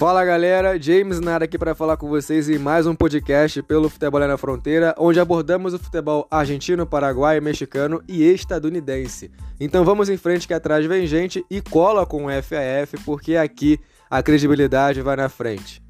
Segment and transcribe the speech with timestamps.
[0.00, 4.18] Fala galera, James Nara aqui para falar com vocês em mais um podcast pelo Futebol
[4.20, 9.30] na Fronteira, onde abordamos o futebol argentino, paraguaio, mexicano e estadunidense.
[9.60, 13.78] Então vamos em frente que atrás vem gente e cola com o FAF, porque aqui
[14.08, 15.82] a credibilidade vai na frente.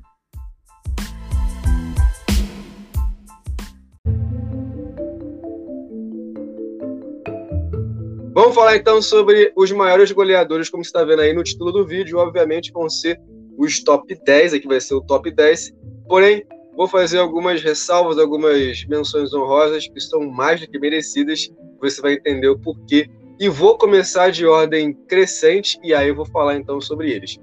[8.34, 11.86] Vamos falar então sobre os maiores goleadores, como você está vendo aí no título do
[11.86, 13.20] vídeo, obviamente vão ser
[13.60, 15.72] os top 10, aqui vai ser o top 10.
[16.08, 16.42] Porém,
[16.74, 21.50] vou fazer algumas ressalvas, algumas menções honrosas que são mais do que merecidas.
[21.78, 23.06] Você vai entender o porquê.
[23.38, 27.38] E vou começar de ordem crescente e aí eu vou falar então sobre eles.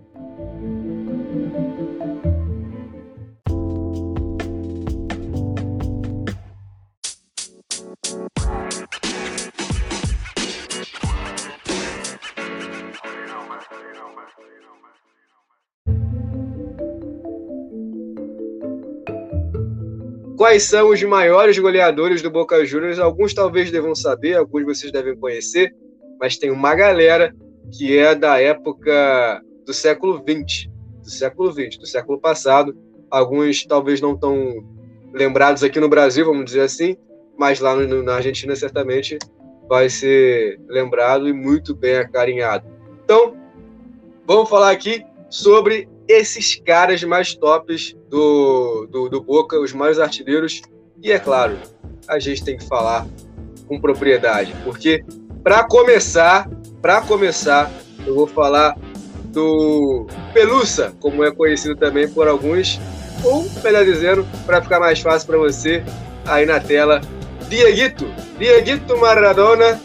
[20.37, 22.99] Quais são os maiores goleadores do Boca Juniors?
[22.99, 25.73] Alguns talvez devam saber, alguns vocês devem conhecer,
[26.19, 27.35] mas tem uma galera
[27.75, 30.69] que é da época do século XX,
[31.01, 32.77] do século XX, do século passado.
[33.09, 34.63] Alguns talvez não tão
[35.11, 36.95] lembrados aqui no Brasil, vamos dizer assim,
[37.35, 39.17] mas lá no, na Argentina certamente
[39.67, 42.63] vai ser lembrado e muito bem acarinhado.
[43.03, 43.35] Então,
[44.27, 50.61] vamos falar aqui sobre esses caras mais tops do, do, do Boca, os mais artilheiros.
[51.01, 51.57] E é claro,
[52.07, 53.05] a gente tem que falar
[53.67, 55.03] com propriedade, porque
[55.43, 56.49] para começar,
[56.81, 57.71] para começar,
[58.05, 58.77] eu vou falar
[59.25, 62.79] do Pelusa, como é conhecido também por alguns,
[63.23, 65.83] ou melhor dizendo, para ficar mais fácil para você,
[66.25, 67.01] aí na tela,
[67.49, 68.05] Dieguito.
[68.39, 69.79] Dieguito Maradona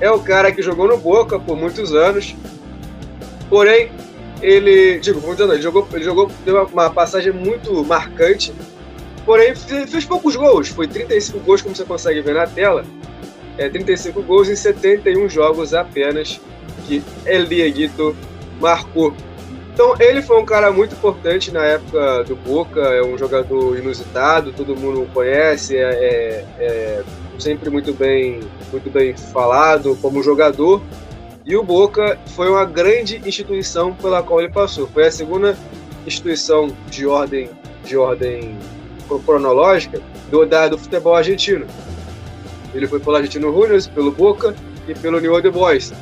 [0.00, 2.34] é o cara que jogou no Boca por muitos anos,
[3.48, 3.90] porém
[4.42, 8.52] ele, digo, muito ele jogou, ele jogou, deu uma passagem muito marcante,
[9.24, 12.84] porém fez poucos gols, foi 35 gols, como você consegue ver na tela,
[13.56, 16.40] é, 35 gols em 71 jogos apenas
[16.86, 18.16] que El Dieguito
[18.60, 19.14] marcou.
[19.72, 24.52] Então ele foi um cara muito importante na época do Boca, é um jogador inusitado,
[24.52, 27.04] todo mundo conhece, é, é, é
[27.38, 30.82] sempre muito bem, muito bem falado como jogador,
[31.44, 34.86] e o Boca foi uma grande instituição pela qual ele passou.
[34.88, 35.56] Foi a segunda
[36.06, 37.50] instituição de ordem,
[37.84, 38.56] de ordem
[39.24, 40.00] cronológica
[40.30, 41.66] do, da, do futebol argentino.
[42.74, 44.54] Ele foi pelo Argentino Juniors, pelo Boca
[44.88, 45.92] e pelo New Old Boys.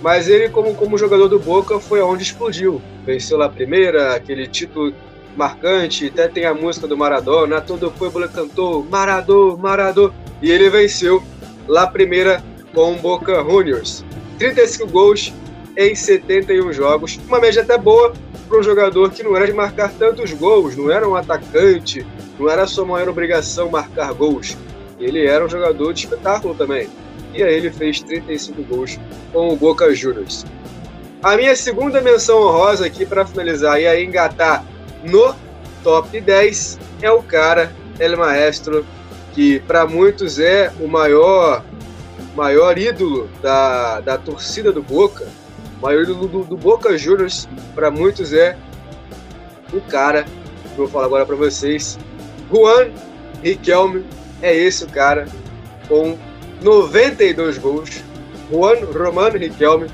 [0.00, 2.80] Mas ele, como, como jogador do Boca, foi onde explodiu.
[3.04, 4.94] Venceu lá a primeira, aquele título
[5.36, 10.12] marcante, até tem a música do Maradona, todo o povo cantou Maradô, Maradô,
[10.42, 11.22] e ele venceu
[11.66, 12.42] lá a primeira
[12.74, 14.04] com o Boca Juniors.
[14.40, 15.34] 35 gols
[15.76, 17.20] em 71 jogos.
[17.28, 18.14] Uma média até boa
[18.48, 22.06] para um jogador que não era de marcar tantos gols, não era um atacante,
[22.38, 24.56] não era sua maior obrigação marcar gols.
[24.98, 26.88] Ele era um jogador de espetáculo também.
[27.34, 28.98] E aí ele fez 35 gols
[29.30, 30.46] com o Boca Juniors.
[31.22, 34.64] A minha segunda menção honrosa aqui para finalizar e aí engatar
[35.04, 35.34] no
[35.84, 38.86] top 10 é o cara, El Maestro,
[39.34, 41.62] que para muitos é o maior
[42.34, 45.26] maior ídolo da, da torcida do Boca,
[45.80, 48.56] maior ídolo do, do Boca Juniors, para muitos é
[49.72, 50.30] o cara que
[50.72, 51.98] eu vou falar agora para vocês.
[52.52, 52.90] Juan
[53.42, 54.04] Riquelme
[54.42, 55.26] é esse o cara,
[55.88, 56.16] com
[56.62, 58.02] 92 gols.
[58.50, 59.88] Juan Romano Riquelme,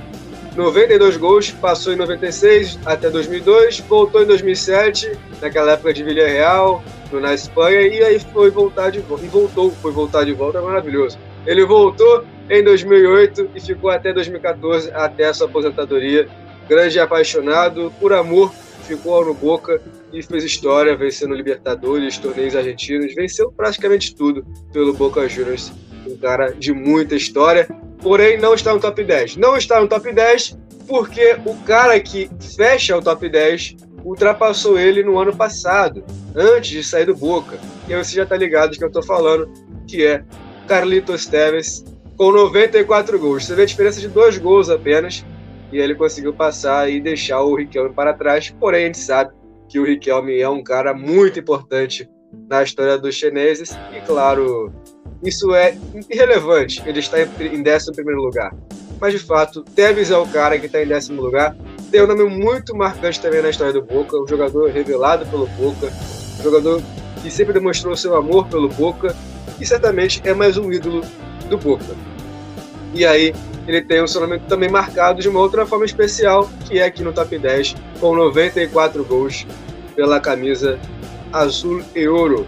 [0.56, 6.82] 92 gols, passou em 96 até 2002, voltou em 2007, naquela época de Villarreal,
[7.12, 11.18] na Espanha, e aí foi voltar de volta, e voltou, foi voltar de volta, maravilhoso.
[11.47, 16.29] Ele voltou em 2008 e ficou até 2014, até a sua aposentadoria.
[16.69, 18.53] Grande apaixonado, por amor,
[18.87, 19.81] ficou no Boca
[20.12, 25.73] e fez história, vencendo Libertadores, torneios argentinos, venceu praticamente tudo pelo Boca Juniors.
[26.07, 27.69] Um cara de muita história,
[28.01, 29.37] porém não está no top 10.
[29.37, 35.03] Não está no top 10 porque o cara que fecha o top 10 ultrapassou ele
[35.03, 36.04] no ano passado,
[36.34, 37.59] antes de sair do Boca.
[37.89, 39.51] E aí você já está ligado que eu estou falando,
[39.87, 40.22] que é
[40.66, 41.84] Carlitos Teves,
[42.16, 43.45] com 94 gols.
[43.45, 45.24] Você vê a diferença de dois gols apenas,
[45.72, 48.51] e ele conseguiu passar e deixar o Riquelme para trás.
[48.51, 49.33] Porém, a gente sabe
[49.68, 52.09] que o Riquelme é um cara muito importante
[52.48, 54.72] na história dos chineses, e claro,
[55.22, 55.77] isso é
[56.10, 58.54] irrelevante, ele está em 11 lugar.
[59.01, 61.57] Mas de fato, Tevez é o cara que está em décimo lugar.
[61.91, 65.92] Tem um nome muito marcante também na história do Boca, um jogador revelado pelo Boca,
[66.41, 66.83] um jogador
[67.22, 69.15] que sempre demonstrou seu amor pelo Boca
[69.60, 71.03] e certamente é mais um ídolo
[71.48, 71.94] do Boca.
[72.94, 73.34] E aí
[73.66, 77.12] ele tem um seu também marcado de uma outra forma especial, que é aqui no
[77.12, 79.47] top 10, com 94 gols
[79.94, 80.78] pela camisa
[81.32, 82.47] azul e ouro.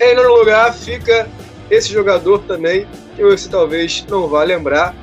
[0.00, 1.28] Em nono lugar fica
[1.70, 4.94] esse jogador também, que você talvez não vá lembrar,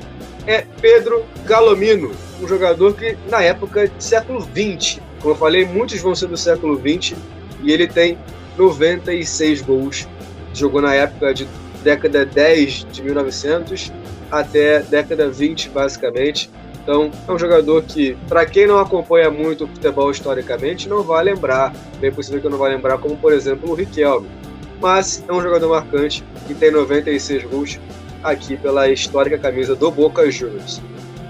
[0.48, 2.12] é Pedro Galomino,
[2.42, 6.38] um jogador que na época do século XX, como eu falei, muitos vão ser do
[6.38, 7.16] século XX,
[7.64, 8.18] e ele tem
[8.58, 10.08] 96 gols.
[10.56, 11.48] Jogou na época de
[11.84, 13.92] década 10 de 1900
[14.32, 16.50] até década 20, basicamente.
[16.82, 21.24] Então, é um jogador que, para quem não acompanha muito o futebol historicamente, não vai
[21.24, 21.74] lembrar.
[22.00, 24.28] Bem possível que não vai lembrar, como por exemplo o Riquelme.
[24.80, 27.80] Mas é um jogador marcante que tem 96 gols
[28.24, 30.82] aqui pela histórica camisa do Boca Juniors.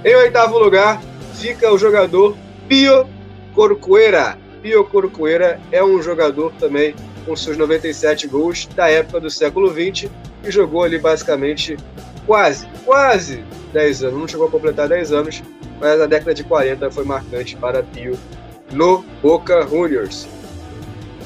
[0.03, 1.01] Em oitavo lugar
[1.35, 2.35] fica o jogador
[2.67, 3.07] Pio
[3.53, 4.37] Corcuera.
[4.61, 6.95] Pio Corcuera é um jogador também
[7.25, 10.09] com seus 97 gols da época do século 20
[10.43, 11.77] e jogou ali basicamente
[12.25, 13.43] quase, quase
[13.73, 15.43] 10 anos, não chegou a completar 10 anos,
[15.79, 18.17] mas a década de 40 foi marcante para Pio
[18.71, 20.27] no Boca Juniors.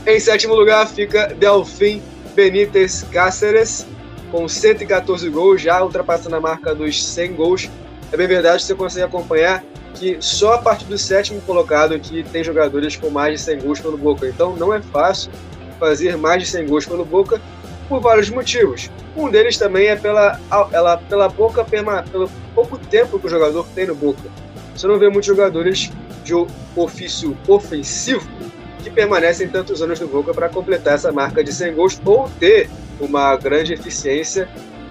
[0.05, 2.01] Em sétimo lugar fica Delfim
[2.33, 3.85] Benítez Cáceres,
[4.31, 7.69] com 114 gols, já ultrapassando a marca dos 100 gols.
[8.11, 9.63] É bem verdade, você consegue acompanhar
[9.93, 13.79] que só a partir do sétimo colocado aqui tem jogadores com mais de 100 gols
[13.79, 14.27] pelo Boca.
[14.27, 15.31] Então não é fácil
[15.79, 17.41] fazer mais de 100 gols pelo Boca
[17.87, 18.91] por vários motivos.
[19.17, 20.39] Um deles também é pela,
[20.71, 24.29] ela, pela boca, pelo pouco tempo que o jogador tem no Boca.
[24.75, 25.91] Você não vê muitos jogadores
[26.23, 26.33] de
[26.75, 28.27] ofício ofensivo
[28.83, 32.69] que permanecem tantos anos no Boca para completar essa marca de 100 gols ou ter
[32.99, 34.47] uma grande eficiência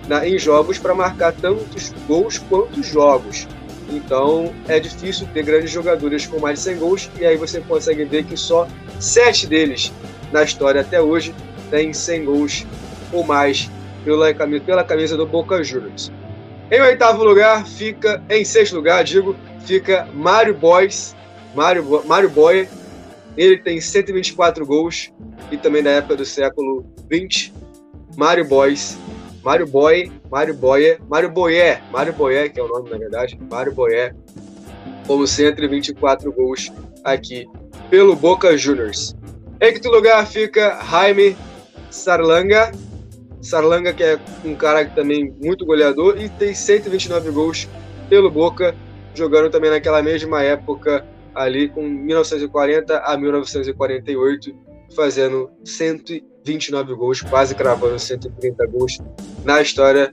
[0.09, 3.47] na, em jogos para marcar tantos gols quanto jogos.
[3.91, 8.05] Então é difícil ter grandes jogadores com mais de 100 gols e aí você consegue
[8.05, 8.67] ver que só
[8.99, 9.93] sete deles
[10.33, 11.35] na história até hoje
[11.71, 12.67] têm 100 gols
[13.13, 13.71] ou mais
[14.05, 16.13] pela camisa, pela camisa do Boca Juniors.
[16.71, 21.17] Em oitavo lugar fica, em sexto lugar, digo, fica Mário Boys,
[21.55, 22.69] Mário, Mário.
[23.37, 25.13] Ele tem 124 gols
[25.51, 27.55] e também da época do século 20.
[28.17, 28.99] Mário Boys,
[29.43, 33.73] Mário Boy, Mário Boyer, Mário Boyer, Mário Boyer, que é o nome na verdade, Mário
[33.73, 34.15] Boyer,
[35.07, 36.73] com 124 gols
[37.05, 37.47] aqui
[37.89, 39.15] pelo Boca Juniors.
[39.61, 41.37] Em quinto lugar fica Jaime
[41.91, 42.71] Sarlanga,
[43.43, 47.69] Sarlanga, que é um cara também muito goleador e tem 129 gols
[48.09, 48.73] pelo Boca,
[49.15, 54.55] jogando também naquela mesma época ali com 1940 a 1948,
[54.95, 58.99] fazendo 129 gols, quase cravando 130 gols
[59.45, 60.13] na história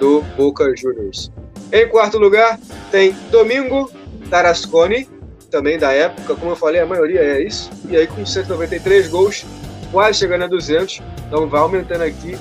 [0.00, 1.30] do Boca Juniors.
[1.70, 2.58] Em quarto lugar
[2.90, 3.90] tem Domingo
[4.30, 5.06] Tarasconi,
[5.50, 9.44] também da época, como eu falei, a maioria é isso, e aí com 193 gols,
[9.90, 12.36] quase chegando a 200, então vai aumentando aqui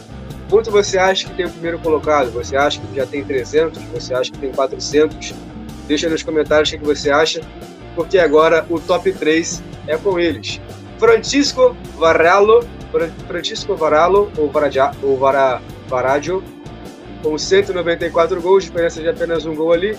[0.49, 2.31] Quanto você acha que tem o primeiro colocado?
[2.31, 3.81] Você acha que já tem 300?
[3.93, 5.33] Você acha que tem 400?
[5.87, 7.41] Deixa nos comentários o que você acha,
[7.95, 10.61] porque agora o top 3 é com eles.
[10.97, 12.65] Francisco Varallo,
[13.27, 14.51] Francisco Varallo, ou,
[15.03, 16.43] ou Vara, Varadio,
[17.21, 19.97] com 194 gols, diferença de apenas um gol ali,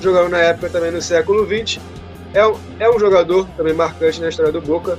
[0.00, 1.78] jogando na época também no século 20.
[2.32, 4.98] É um, é um jogador também marcante na história do Boca.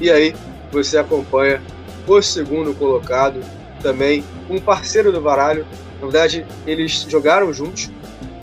[0.00, 0.34] E aí
[0.72, 1.62] você acompanha
[2.06, 3.40] o segundo colocado,
[3.82, 5.66] também um parceiro do Varalho.
[6.00, 7.90] Na verdade, eles jogaram juntos.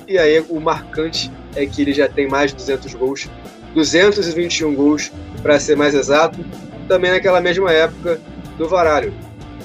[0.07, 3.29] E aí o marcante é que ele já tem mais de 200 gols,
[3.73, 6.43] 221 gols para ser mais exato,
[6.87, 8.19] também naquela mesma época
[8.57, 9.13] do Varalho,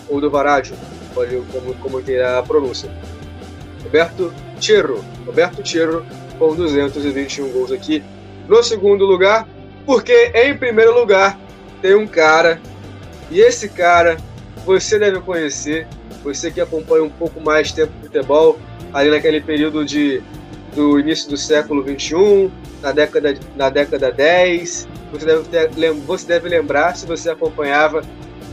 [0.09, 0.77] ou do Varádio,
[1.15, 2.91] como, como que a pronúncia.
[3.83, 6.05] Roberto Tiro, Roberto Tiro
[6.39, 8.03] com 221 gols aqui
[8.49, 9.47] no segundo lugar,
[9.85, 11.39] porque em primeiro lugar
[11.83, 12.61] tem um cara,
[13.31, 14.17] e esse cara
[14.65, 15.87] você deve conhecer,
[16.23, 18.59] você que acompanha um pouco mais tempo de futebol,
[18.93, 20.23] ali naquele período de,
[20.75, 22.51] do início do século XXI,
[22.83, 28.03] na década, na década 10, você deve, ter, você deve lembrar, se você acompanhava,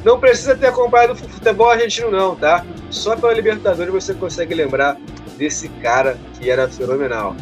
[0.04, 2.66] não precisa ter acompanhado futebol argentino não, tá?
[2.90, 4.98] Só pela Libertadores você consegue lembrar
[5.38, 7.36] desse cara que era fenomenal.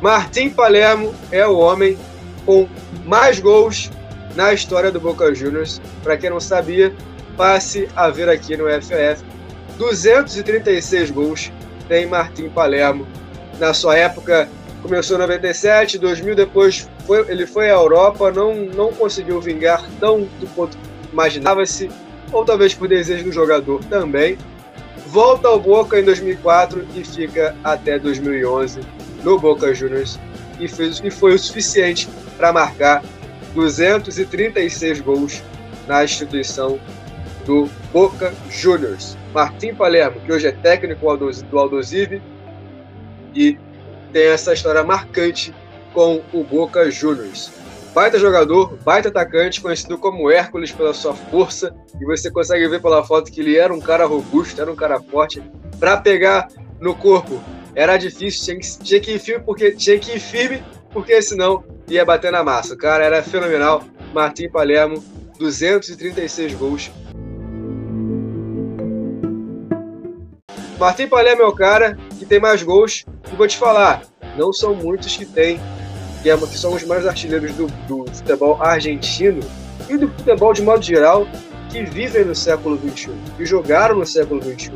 [0.00, 1.98] Martim Palermo é o homem
[2.44, 2.68] com
[3.04, 3.90] mais gols
[4.34, 5.80] na história do Boca Juniors.
[6.02, 6.94] Para quem não sabia,
[7.36, 9.24] passe a ver aqui no FF.
[9.78, 11.50] 236 gols
[11.88, 13.06] tem Martim Palermo.
[13.58, 14.48] Na sua época,
[14.82, 20.28] começou em 97, 2000 depois foi, ele foi à Europa, não, não conseguiu vingar tanto
[20.54, 20.76] quanto
[21.10, 21.90] imaginava-se,
[22.30, 24.36] ou talvez por desejo do jogador também.
[25.06, 28.80] Volta ao Boca em 2004 e fica até 2011
[29.26, 30.20] no Boca Juniors
[30.60, 33.02] e, fez, e foi o suficiente para marcar
[33.54, 35.42] 236 gols
[35.88, 36.78] na instituição
[37.44, 39.16] do Boca Juniors.
[39.34, 42.22] Martim Palermo, que hoje é técnico do Aldosive
[43.34, 43.58] e
[44.12, 45.52] tem essa história marcante
[45.92, 47.50] com o Boca Juniors.
[47.92, 53.02] baita jogador, baita atacante, conhecido como Hércules pela sua força, e você consegue ver pela
[53.02, 55.42] foto que ele era um cara robusto, era um cara forte,
[55.80, 57.40] para pegar no corpo.
[57.76, 60.64] Era difícil, tinha que, tinha que ir firme porque tinha que ir firme,
[60.94, 62.74] porque senão ia bater na massa.
[62.74, 63.84] Cara era fenomenal.
[64.14, 65.04] Martim Palermo,
[65.38, 66.90] 236 gols.
[70.78, 73.04] Martim Palermo é o cara que tem mais gols.
[73.30, 74.04] E vou te falar,
[74.38, 75.60] não são muitos que tem,
[76.22, 79.40] que, é, que são os mais artilheiros do, do futebol argentino
[79.86, 81.28] e do futebol de modo geral,
[81.68, 84.72] que vivem no século XXI, que jogaram no século XXI.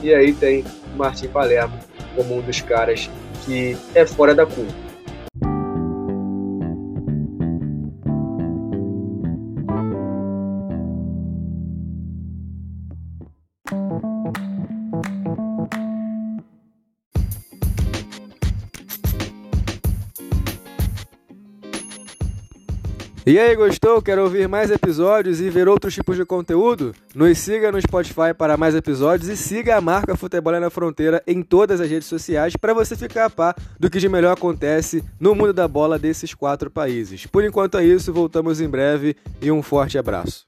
[0.00, 1.85] E aí tem Martim Palermo
[2.16, 3.10] como um dos caras
[3.44, 4.85] que é fora da curva.
[23.28, 24.00] E aí, gostou?
[24.00, 26.94] Quer ouvir mais episódios e ver outros tipos de conteúdo?
[27.12, 31.42] Nos siga no Spotify para mais episódios e siga a marca Futebol na Fronteira em
[31.42, 35.34] todas as redes sociais para você ficar a par do que de melhor acontece no
[35.34, 37.26] mundo da bola desses quatro países.
[37.26, 40.46] Por enquanto é isso, voltamos em breve e um forte abraço.